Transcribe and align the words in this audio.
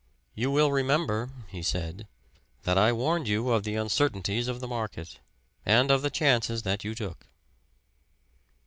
"You 0.33 0.49
will 0.49 0.71
remember," 0.71 1.29
he 1.49 1.61
said, 1.61 2.07
"that 2.63 2.75
I 2.75 2.91
warned 2.91 3.27
you 3.27 3.51
of 3.51 3.61
the 3.63 3.75
uncertainties 3.75 4.47
of 4.47 4.59
the 4.59 4.67
market, 4.67 5.19
and 5.63 5.91
of 5.91 6.01
the 6.01 6.09
chances 6.09 6.63
that 6.63 6.83
you 6.83 6.95
took." 6.95 7.27